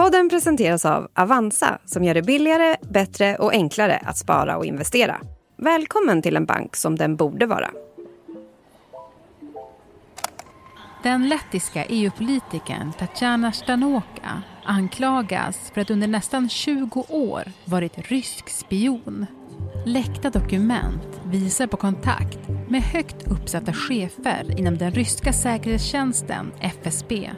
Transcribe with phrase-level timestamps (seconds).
[0.00, 5.20] Podden presenteras av Avanza som gör det billigare, bättre och enklare att spara och investera.
[5.56, 7.70] Välkommen till en bank som den borde vara.
[11.02, 19.26] Den lettiska EU-politikern Tatjana Stanoka anklagas för att under nästan 20 år varit rysk spion.
[19.86, 22.38] Läckta dokument visar på kontakt
[22.68, 27.30] med högt uppsatta chefer inom den ryska säkerhetstjänsten FSB.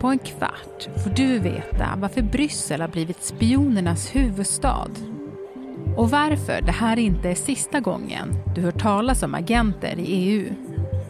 [0.00, 4.90] På en kvart får du veta varför Bryssel har blivit spionernas huvudstad
[5.96, 10.54] och varför det här inte är sista gången du hör talas om agenter i EU.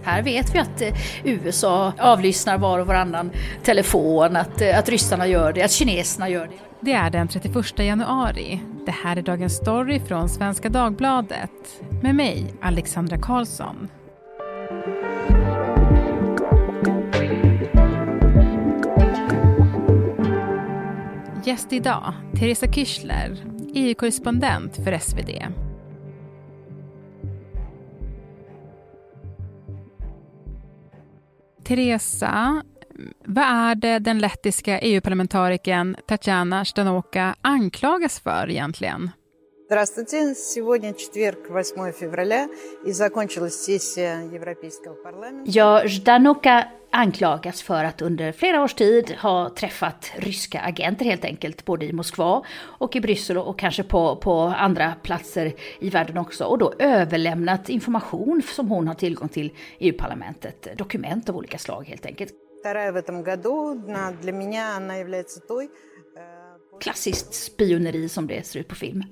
[0.02, 3.30] Här vet vi att eh, USA avlyssnar var och varannan
[3.64, 6.58] telefon, att, eh, att ryssarna gör det, att kineserna gör det.
[6.80, 8.60] Det är den 31 januari.
[8.86, 13.88] Det här är Dagens Story från Svenska Dagbladet med mig, Alexandra Karlsson.
[21.48, 23.36] Gäst idag, Teresa Küchler,
[23.74, 25.46] EU-korrespondent för SvD.
[31.64, 32.62] Teresa,
[33.24, 39.10] vad är det den lettiska EU-parlamentarikern Tatjana Stanoka anklagas för egentligen?
[39.67, 40.35] Здравствуйте.
[40.35, 42.47] Сегодня четверг, 8 февраля,
[42.85, 45.49] и закончилась сессия Европейского парламента.
[45.49, 51.65] Ja, Ždanoka anklagas för att under flera års tid ha träffat ryska agenter helt enkelt,
[51.65, 52.43] både i Moskva
[52.79, 56.45] och i Bryssel och kanske på, på andra platser i världen också.
[56.45, 59.45] Och då överlämnat information som hon har tillgång till
[59.79, 62.33] i EU-parlamentet, dokument av olika slag helt enkelt.
[62.59, 63.75] Вторая в этом году.
[64.21, 65.65] Для меня она является той...
[65.65, 69.03] э, Klassiskt spioneri som det ser ut på film.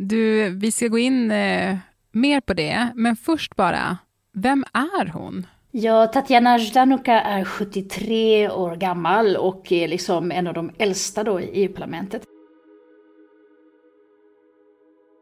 [0.00, 1.76] Du, vi ska gå in eh,
[2.12, 3.98] mer på det, men först bara,
[4.32, 5.46] vem är hon?
[5.70, 11.40] Ja, Tatjana Zdanuka är 73 år gammal och är liksom en av de äldsta då
[11.40, 12.22] i EU-parlamentet.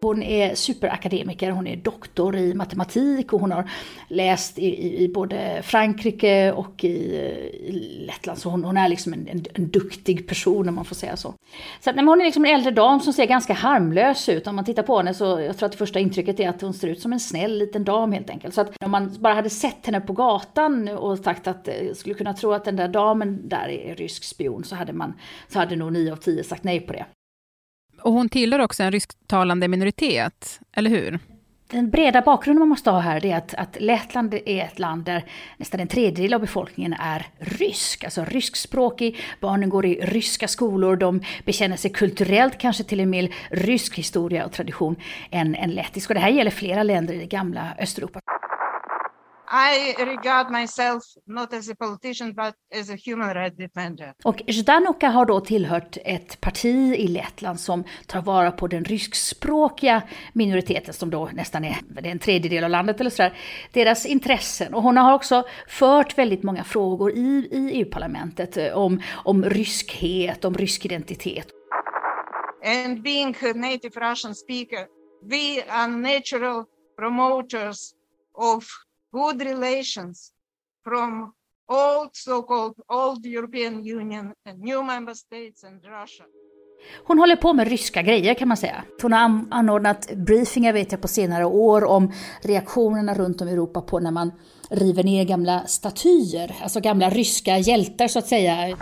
[0.06, 3.70] Hon är superakademiker, hon är doktor i matematik och hon har
[4.08, 8.38] läst i, i, i både Frankrike och i, i Lettland.
[8.38, 11.34] Så hon, hon är liksom en, en, en, duktig person om man får säga så.
[11.80, 14.46] Så att, nej, men hon är liksom en äldre dam som ser ganska harmlös ut.
[14.46, 16.74] Om man tittar på henne så jag tror att det första intrycket är att hon
[16.74, 18.54] ser ut som en snäll liten dam helt enkelt.
[18.54, 22.14] Så att om man bara hade sett henne på gatan och sagt att eh, skulle
[22.14, 25.14] kunna tro att den där damen där är rysk spion så hade man
[25.48, 27.06] så hade nog 9 av 10 sagt nej på det.
[28.06, 31.18] Och hon tillhör också en rysktalande minoritet, eller hur?
[31.70, 35.24] Den breda bakgrunden man måste ha här är att, att Lettland är ett land där
[35.56, 39.20] nästan en tredjedel av befolkningen är rysk, alltså ryskspråkig.
[39.40, 44.44] Barnen går i ryska skolor, de bekänner sig kulturellt kanske till en mer rysk historia
[44.44, 44.96] och tradition
[45.30, 46.10] än, än lettisk.
[46.10, 48.20] Och det här gäller flera länder i det gamla Östeuropa.
[49.50, 54.12] I regard myself not as a politician but as a human rights defender.
[54.24, 60.02] Och Ždanoka har då tillhört ett parti i Lettland som tar vara på den ryskspråkiga
[60.32, 63.38] minoriteten som då nästan är, är en tredjedel av landet eller sådär,
[63.72, 64.74] deras intressen.
[64.74, 70.44] Och hon har också fört väldigt många frågor i, i EU-parlamentet eh, om, om ryskhet,
[70.44, 71.48] om rysk identitet.
[72.64, 74.86] And being a native Russian speaker,
[75.22, 76.64] we are natural
[76.96, 77.92] promoters
[78.34, 78.64] of
[79.16, 80.30] good relations
[80.84, 81.32] from
[81.68, 86.24] old so-called old European Union and new member states and Russia.
[87.04, 88.84] Hon håller på med ryska grejer kan man säga.
[89.02, 92.12] Hon har anordnat briefingar vet jag på senare år om
[92.42, 94.32] reaktionerna runt om i Europa på när man
[94.70, 98.76] river ner gamla statyer, alltså gamla ryska hjältar så att säga.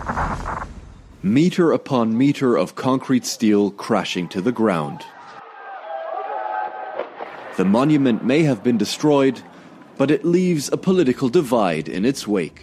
[1.21, 4.97] Meter upon meter of concrete steel crashing to the ground.
[7.57, 9.41] The monument may have been destroyed,
[9.97, 12.61] but it leaves a political divide in its wake.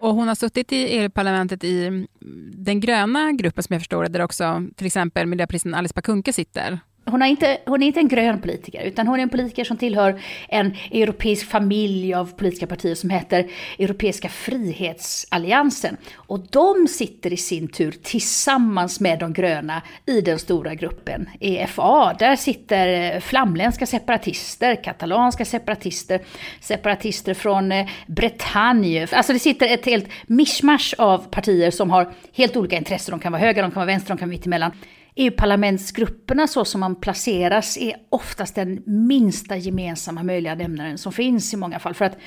[0.00, 2.06] Och hon har suttit i EU-parlamentet i
[2.52, 6.80] den gröna gruppen som jag förstår det, där också till exempel miljöpartisten Alice Bakunke sitter.
[7.04, 9.76] Hon är, inte, hon är inte en grön politiker, utan hon är en politiker som
[9.76, 15.96] tillhör en europeisk familj av politiska partier som heter Europeiska frihetsalliansen.
[16.14, 22.16] Och de sitter i sin tur tillsammans med de gröna i den stora gruppen EFA.
[22.18, 26.20] Där sitter eh, flamländska separatister, katalanska separatister,
[26.60, 29.06] separatister från eh, Bretagne.
[29.12, 33.12] Alltså det sitter ett helt mischmasch av partier som har helt olika intressen.
[33.12, 34.72] De kan vara höger, de kan vara vänster, de kan vara mittemellan.
[35.14, 41.56] EU-parlamentsgrupperna så som man placeras är oftast den minsta gemensamma möjliga nämnaren som finns i
[41.56, 41.94] många fall.
[41.94, 42.18] För att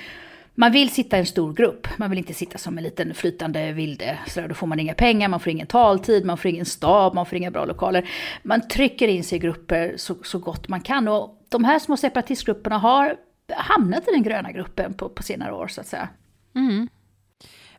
[0.56, 3.72] man vill sitta i en stor grupp, man vill inte sitta som en liten flytande
[3.72, 4.20] vilde.
[4.28, 7.26] Så då får man inga pengar, man får ingen taltid, man får ingen stab, man
[7.26, 8.10] får inga bra lokaler.
[8.44, 11.08] Man trycker in sig i grupper så, så gott man kan.
[11.08, 13.16] Och de här små separatistgrupperna har
[13.50, 16.10] hamnat i den gröna gruppen på, på senare år så att säga.
[16.56, 16.88] Mm.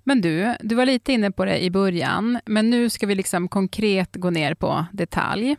[0.08, 3.48] Men du, du var lite inne på det i början, men nu ska vi liksom
[3.48, 5.56] konkret gå ner på detalj.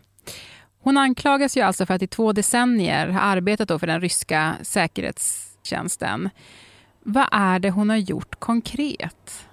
[0.79, 6.29] Hon anklagas ju alltså för att i två decennier ha arbetat för den ryska säkerhetstjänsten.
[7.03, 9.47] Vad är det hon har gjort konkret?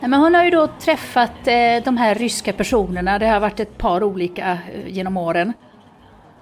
[0.00, 3.78] men hon har ju då träffat eh, de här ryska personerna, det har varit ett
[3.78, 5.52] par olika eh, genom åren.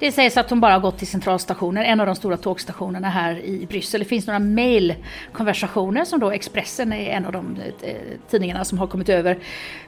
[0.00, 3.38] Det sägs att hon bara har gått till centralstationen, en av de stora tågstationerna här
[3.38, 4.00] i Bryssel.
[4.00, 7.94] Det finns några mailkonversationer som då Expressen är en av de eh,
[8.30, 9.38] tidningarna som har kommit över.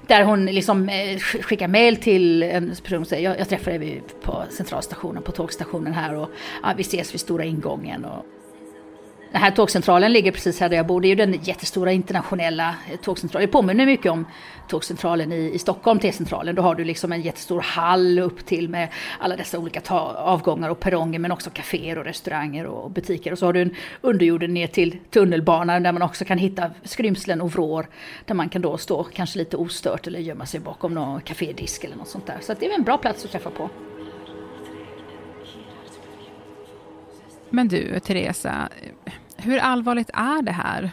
[0.06, 4.02] Där hon liksom eh, skickar mail till en person och säger jag, jag träffade dig
[4.22, 6.28] på centralstationen, på tågstationen här och
[6.62, 8.04] ja, vi ses vid stora ingången.
[8.04, 8.24] Och,
[9.32, 11.00] den här tågcentralen ligger precis här där jag bor.
[11.00, 13.46] Det är ju den jättestora internationella eh, tågcentralen.
[13.46, 14.26] Det påminner mycket om
[14.68, 16.54] tågcentralen i, i Stockholm, T-centralen.
[16.54, 18.88] Då har du liksom en jättestor hall upp till med
[19.18, 23.32] alla dessa olika avgångar och perronger men också kaféer och restauranger och butiker.
[23.32, 27.40] Och så har du en underjorden ner till tunnelbanan där man också kan hitta skrymslen
[27.40, 27.86] och vrår.
[28.24, 31.96] Där man kan då stå kanske lite ostört eller gömma sig bakom någon kafédisk eller
[31.96, 32.38] något sånt där.
[32.40, 33.70] Så det är en bra plats att träffa på.
[37.54, 38.68] Men du, Teresa,
[39.42, 40.90] hur allvarligt är det här?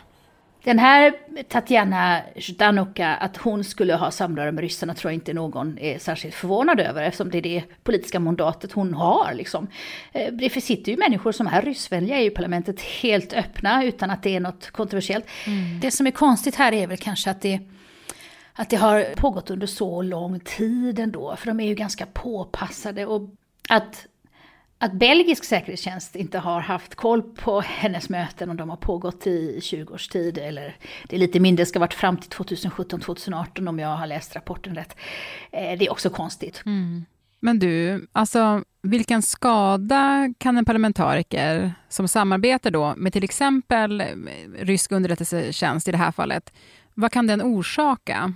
[0.63, 1.13] Den här
[1.49, 6.35] Tatjana Zhdanuka, att hon skulle ha samröre med ryssarna tror jag inte någon är särskilt
[6.35, 9.33] förvånad över eftersom det är det politiska mandatet hon har.
[9.33, 9.67] Liksom.
[10.11, 14.35] Eh, det sitter ju människor som är ryssvänliga i EU-parlamentet helt öppna utan att det
[14.35, 15.25] är något kontroversiellt.
[15.47, 15.79] Mm.
[15.79, 17.59] Det som är konstigt här är väl kanske att det
[18.53, 23.05] att det har pågått under så lång tid ändå, för de är ju ganska påpassade.
[23.05, 23.29] Och
[23.69, 24.07] att
[24.81, 29.59] att belgisk säkerhetstjänst inte har haft koll på hennes möten om de har pågått i
[29.61, 30.75] 20 års tid, eller
[31.07, 34.75] det är lite mindre, ska ha varit fram till 2017-2018 om jag har läst rapporten
[34.75, 34.95] rätt.
[35.51, 36.61] Eh, det är också konstigt.
[36.65, 37.05] Mm.
[37.39, 44.03] Men du, alltså vilken skada kan en parlamentariker som samarbetar då med till exempel
[44.57, 46.53] rysk underrättelsetjänst i det här fallet,
[46.93, 48.33] vad kan den orsaka?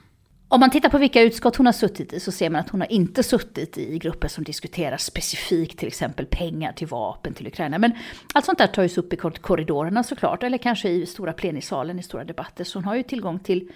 [0.54, 2.82] Om man tittar på vilka utskott hon har suttit i så ser man att hon
[2.82, 7.78] har inte suttit i grupper som diskuterar specifikt till exempel pengar till vapen till Ukraina.
[7.78, 7.92] Men
[8.34, 12.24] allt sånt där tas upp i korridorerna såklart, eller kanske i stora plenisalen i stora
[12.24, 12.64] debatter.
[12.64, 13.72] Så hon har ju tillgång till,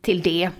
[0.00, 0.50] till det.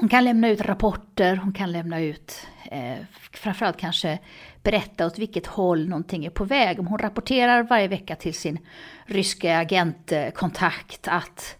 [0.00, 2.98] Hon kan lämna ut rapporter, hon kan lämna ut, eh,
[3.32, 4.18] framförallt kanske
[4.62, 6.80] berätta åt vilket håll någonting är på väg.
[6.80, 8.58] Om hon rapporterar varje vecka till sin
[9.06, 11.56] ryska agentkontakt att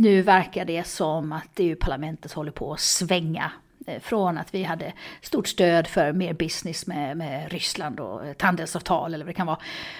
[0.00, 3.52] nu verkar det som att EU-parlamentet håller på att svänga
[3.86, 8.42] eh, från att vi hade stort stöd för mer business med, med Ryssland och ett
[8.42, 9.58] handelsavtal eller vad det kan vara,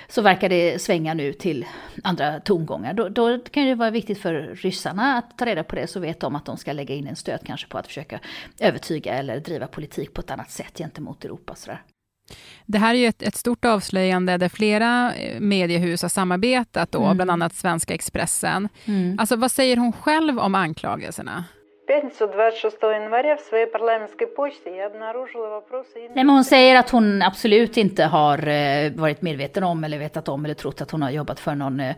[0.09, 1.67] så verkar det svänga nu till
[2.03, 2.95] andra tongångar.
[2.95, 6.21] Då, då kan det vara viktigt för ryssarna att ta reda på det, så vet
[6.21, 8.21] de att de ska lägga in en stöd kanske på att försöka
[8.61, 11.55] övertyga eller driva politik på ett annat sätt gentemot Europa.
[11.55, 11.83] Sådär.
[12.67, 17.05] Det här är ju ett, ett, stort avslöjande där flera eh, mediehus har samarbetat, då,
[17.05, 17.17] mm.
[17.17, 18.69] bland annat Svenska Expressen.
[18.85, 19.19] Mm.
[19.19, 21.45] Alltså, vad säger hon själv om anklagelserna?
[21.90, 26.10] пятницу, 26 января, в своей парламентской почте я обнаружила вопросы...
[26.16, 30.30] Nej, men hon säger att hon absolut inte har eh, varit medveten om eller vetat
[30.30, 31.96] om eller trott att hon har jobbat för någon eh,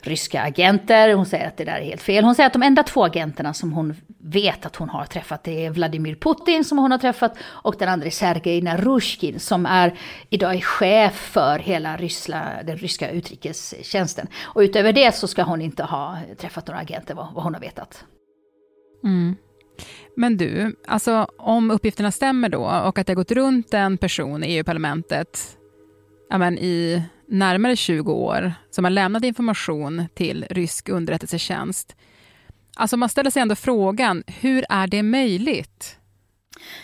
[0.00, 1.14] ryska agenter.
[1.14, 2.24] Hon säger att det där är helt fel.
[2.24, 5.66] Hon säger att de enda två agenterna som hon vet att hon har träffat det
[5.66, 9.94] är Vladimir Putin som hon har träffat och den andra är Sergej Narushkin som är
[10.30, 14.26] idag är chef för hela Ryssla, den ryska utrikestjänsten.
[14.42, 17.60] Och utöver det så ska hon inte ha träffat några agenter vad, vad hon har
[17.60, 18.04] vetat.
[19.05, 19.35] Mm.
[20.15, 24.43] Men du, alltså om uppgifterna stämmer då och att det har gått runt en person
[24.43, 25.57] i EU-parlamentet
[26.29, 31.95] ja, men i närmare 20 år som har lämnat information till rysk underrättelsetjänst.
[32.75, 35.99] Alltså man ställer sig ändå frågan, hur är det möjligt?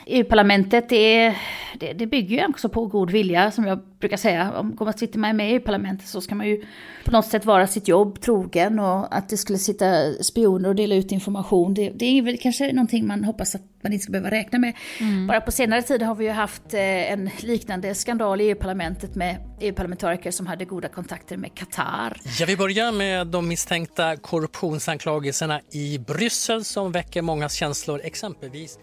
[0.06, 1.36] EU-parlamentet det,
[1.80, 4.52] det, det, bygger ju också på god vilja som jag brukar säga.
[4.52, 6.64] Om man sitter med i EU-parlamentet så ska man ju
[7.06, 9.86] på något sätt vara sitt jobb trogen och att det skulle sitta
[10.22, 13.94] spioner och dela ut information det, det är väl kanske någonting man hoppas att man
[13.94, 14.74] inte ska behöva räkna med.
[15.00, 15.28] Mm.
[15.28, 19.38] Bara på senare tid har vi ju haft eh, en liknande skandal i EU-parlamentet med
[19.62, 22.18] EU-parlamentariker som hade goda kontakter med Qatar.
[22.40, 28.78] Ja, vi börjar med de misstänkta korruptionsanklagelserna i Bryssel som väcker mångas känslor, exempelvis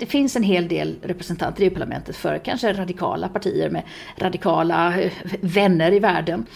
[0.00, 3.82] det finns en hel del representanter i EU-parlamentet för kanske radikala partier med
[4.16, 6.46] radikala eh, vänner i världen.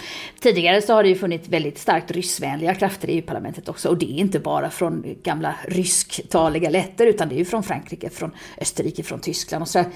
[0.40, 4.12] Tidigare så har det ju funnits väldigt starkt ryssvänliga krafter i EU-parlamentet också och det
[4.12, 9.02] är inte bara från gamla rysktaliga lätter utan det är ju från Frankrike, från Österrike,
[9.02, 9.88] från Tyskland och sådär.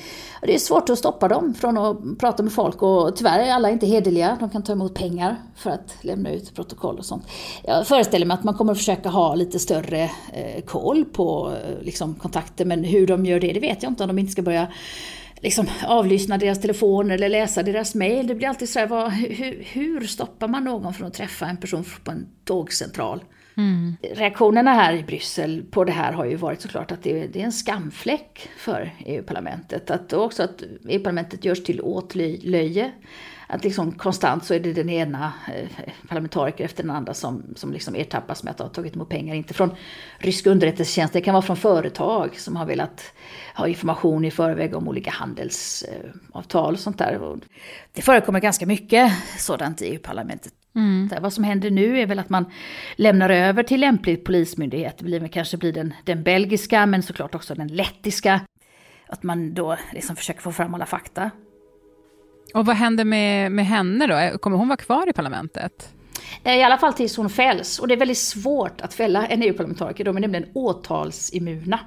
[0.43, 3.71] Det är svårt att stoppa dem från att prata med folk och tyvärr är alla
[3.71, 4.37] inte hederliga.
[4.41, 7.27] De kan ta emot pengar för att lämna ut protokoll och sånt.
[7.65, 10.03] Jag föreställer mig att man kommer att försöka ha lite större
[10.33, 14.03] eh, koll på eh, liksom, kontakter men hur de gör det, det vet jag inte.
[14.03, 14.69] Om de inte ska börja
[15.43, 18.27] liksom avlyssna deras telefoner eller läsa deras mejl.
[18.27, 21.57] Det blir alltid så här, vad, hur, hur, stoppar man någon från att träffa en
[21.57, 23.25] person på en tågcentral?
[23.57, 23.97] Mm.
[24.15, 27.41] Reaktionerna här i Bryssel på det här har ju varit såklart att det är, det
[27.41, 29.91] är en skamfläck för EU-parlamentet.
[29.91, 32.93] Att också att EU-parlamentet görs till åtlöje
[33.49, 35.69] att liksom konstant så är det den ena eh,
[36.09, 39.55] parlamentariker efter den andra som, som liksom ertappas med att ha tagit emot pengar, inte
[39.55, 39.71] från
[40.19, 43.13] rysk underrättelsetjänst, det kan vara från företag som har velat
[43.55, 47.19] ha information i förväg om olika handelsavtal och sånt där.
[47.19, 47.39] Och
[47.93, 50.53] det förekommer ganska mycket sådant i EU-parlamentet.
[50.75, 51.11] Mm.
[51.21, 52.45] Vad som händer nu är väl att man
[52.97, 54.99] lämnar över till lämplig polismyndighet.
[54.99, 58.41] Det blir, kanske blir den, den belgiska men såklart också den lettiska.
[59.07, 61.31] Att man då liksom försöker få fram alla fakta.
[62.55, 64.39] Och vad händer med, med henne då?
[64.39, 65.95] Kommer hon vara kvar i parlamentet?
[66.45, 67.79] I alla fall tills hon fälls.
[67.79, 70.05] Och det är väldigt svårt att fälla en EU-parlamentariker.
[70.05, 71.81] De är nämligen åtalsimmuna.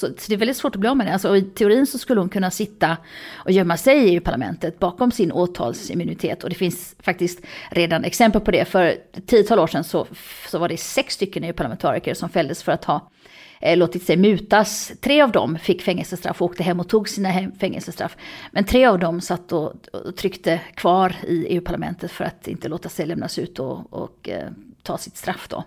[0.00, 1.12] Så det är väldigt svårt att bli av med det.
[1.12, 2.96] Alltså, I teorin så skulle hon kunna sitta
[3.34, 6.44] och gömma sig i EU-parlamentet bakom sin åtalsimmunitet.
[6.44, 7.40] Och det finns faktiskt
[7.70, 8.64] redan exempel på det.
[8.64, 10.06] För ett tiotal år sedan så,
[10.48, 13.10] så var det sex stycken EU-parlamentariker som fälldes för att ha
[13.60, 14.92] Eh, låtit sig mutas.
[15.00, 18.16] Tre av dem fick fängelsestraff och åkte hem och tog sina hem fängelsestraff.
[18.50, 22.88] Men tre av dem satt och, och tryckte kvar i EU-parlamentet för att inte låta
[22.88, 24.50] sig lämnas ut och, och eh,
[24.82, 25.64] ta sitt straff då.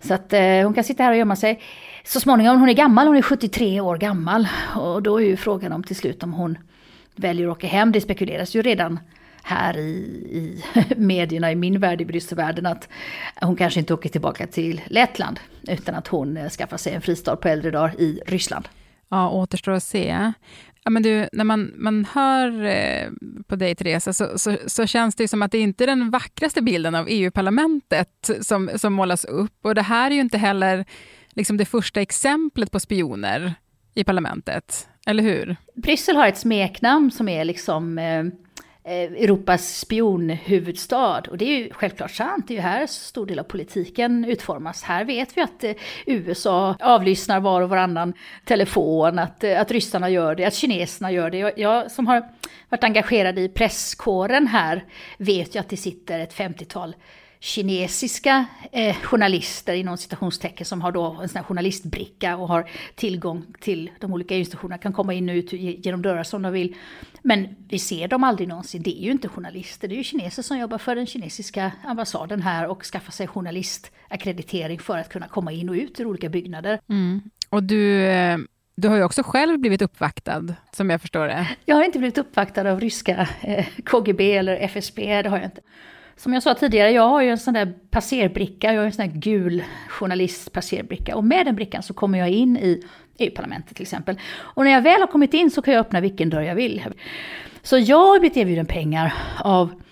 [0.00, 1.62] Så att eh, hon kan sitta här och gömma sig.
[2.04, 4.48] Så småningom, hon är gammal, hon är 73 år gammal.
[4.76, 6.58] Och då är ju frågan om till slut om hon
[7.14, 7.92] väljer att åka hem.
[7.92, 8.98] Det spekuleras ju redan
[9.46, 9.90] här i,
[10.30, 10.64] i
[10.96, 12.88] medierna, i min värld, i Brysselvärlden, att
[13.40, 17.36] hon kanske inte åker tillbaka till Lettland, utan att hon eh, skaffar sig en fristad
[17.36, 18.68] på äldre dagar i Ryssland.
[19.08, 20.32] Ja, återstår att se.
[20.84, 23.08] Ja, men du, när man, man hör eh,
[23.46, 26.62] på dig, Teresa, så, så, så, känns det som att det inte är den vackraste
[26.62, 29.58] bilden av EU-parlamentet som, som målas upp.
[29.62, 30.84] Och det här är ju inte heller
[31.30, 33.54] liksom det första exemplet på spioner
[33.94, 35.56] i parlamentet, eller hur?
[35.74, 38.24] Bryssel har ett smeknamn som är liksom eh, Eh,
[38.88, 41.22] Eh, Europas spionhuvudstad.
[41.30, 44.82] Och det är ju självklart sant, det är ju här stor del av politiken utformas.
[44.82, 45.72] Här vet vi att eh,
[46.06, 48.12] USA avlyssnar var och varannan
[48.44, 51.38] telefon, att, eh, att ryssarna gör det, att kineserna gör det.
[51.38, 52.28] Jag, jag som har
[52.68, 54.84] varit engagerad i presskåren här
[55.18, 56.94] vet ju att det sitter ett 50-tal
[57.46, 63.44] kinesiska eh, journalister inom citationstecken som har då en sån här journalistbricka och har tillgång
[63.60, 66.76] till de olika institutionerna, kan komma in och ut genom dörrar som de vill.
[67.22, 70.42] Men vi ser dem aldrig någonsin, det är ju inte journalister, det är ju kineser
[70.42, 75.52] som jobbar för den kinesiska ambassaden här och skaffar sig journalistakkreditering för att kunna komma
[75.52, 76.80] in och ut ur olika byggnader.
[76.88, 77.20] Mm.
[77.50, 78.38] Och du eh,
[78.76, 81.48] du har ju också själv blivit uppvaktad, som jag förstår det.
[81.64, 85.60] Jag har inte blivit uppvaktad av ryska eh, KGB eller FSB, det har jag inte.
[86.16, 89.06] Som jag sa tidigare, jag har ju en sån där passerbricka, jag har en sån
[89.06, 91.16] där gul journalistpasserbricka.
[91.16, 92.82] Och med den brickan så kommer jag in i
[93.18, 94.20] EU-parlamentet till exempel.
[94.36, 96.84] Och när jag väl har kommit in så kan jag öppna vilken dörr jag vill.
[97.62, 99.82] Så jag har blivit erbjuden pengar av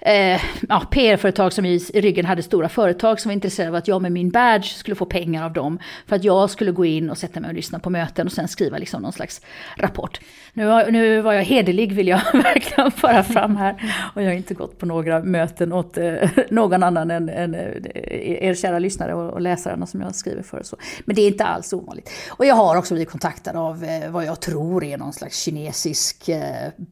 [0.00, 4.02] eh, ja, PR-företag som i, ryggen hade stora företag som var intresserade av att jag
[4.02, 5.78] med min badge skulle få pengar av dem.
[6.06, 8.48] För att jag skulle gå in och sätta mig och lyssna på möten och sen
[8.48, 9.40] skriva liksom någon slags
[9.76, 10.20] rapport.
[10.56, 13.92] Nu, nu var jag hederlig vill jag verkligen föra fram här.
[14.14, 18.44] Och jag har inte gått på några möten åt eh, någon annan än, än eh,
[18.44, 20.62] er kära lyssnare och, läsarna som jag skriver för.
[20.62, 20.76] Så.
[21.04, 22.10] Men det är inte alls ovanligt.
[22.30, 26.30] Och jag har också blivit kontaktad av eh, vad jag tror är någon slags kinesisk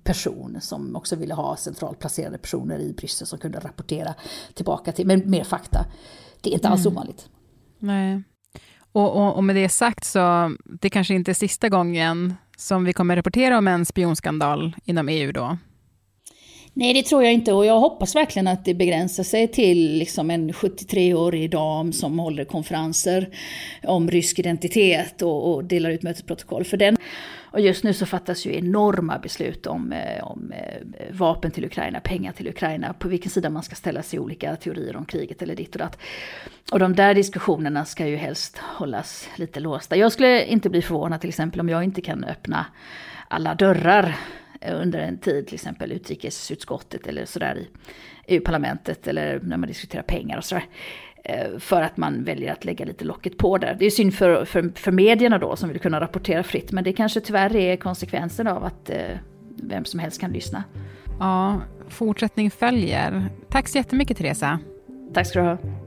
[0.03, 4.15] person som också ville ha centralt placerade personer i Bryssel som kunde rapportera
[4.55, 5.87] tillbaka till, med mer fakta.
[6.41, 6.93] Det är inte alls mm.
[6.93, 7.29] ovanligt.
[7.79, 8.23] Nej.
[8.93, 12.93] Och, och, och, med det sagt så, det kanske inte är sista gången som vi
[12.93, 15.59] kommer rapportera om en spionskandal inom EU då?
[16.77, 20.31] Nej, det tror jag inte och jag hoppas verkligen att det begränsar sig till liksom
[20.31, 23.29] en 73-årig dam som håller konferenser
[23.83, 26.65] om rysk identitet och, och delar ut mötesprotokoll.
[26.65, 26.97] För den
[27.55, 32.01] och just nu så fattas ju enorma beslut om, eh, om eh, vapen till Ukraina,
[32.01, 35.43] pengar till Ukraina, på vilken sida man ska ställa sig i olika teorier om kriget
[35.43, 35.99] eller ditt och datt.
[36.73, 39.97] Och de där diskussionerna ska ju helst hållas lite låsta.
[39.97, 42.67] Jag skulle inte bli förvånad till exempel om jag inte kan öppna
[43.29, 44.17] alla dörrar
[44.61, 47.69] eh, under en tid, till exempel utrikesutskottet eller sådär i
[48.27, 50.65] EU-parlamentet eller när man diskuterar pengar och sådär.
[51.25, 53.77] Eh, för att man väljer att lägga lite locket på där.
[53.79, 56.93] Det är synd för, för, för medierna då som vill kunna rapportera fritt, men det
[56.93, 58.97] kanske tyvärr är konsekvensen av att eh,
[59.57, 60.65] vem som helst kan lyssna.
[61.21, 63.29] Ja, fortsättning följer.
[63.49, 64.59] Tack så jättemycket Teresa.
[65.15, 65.84] Tack ska du ha.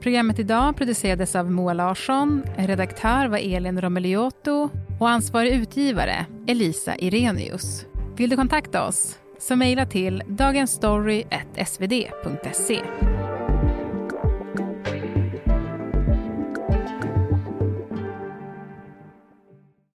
[0.00, 4.68] Programmet idag producerades av Moa Larsson, redaktör var Elin Romeliotto
[5.00, 7.86] och ansvarig utgivare Elisa Irenius.
[8.16, 9.18] Vill du kontakta oss?
[9.38, 13.09] Så mejla till dagensstory.svd.se.